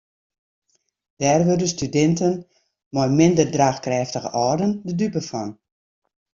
[1.19, 2.33] Dêr wurde studinten
[2.95, 5.49] mei minder draachkrêftige âlden de dupe fan.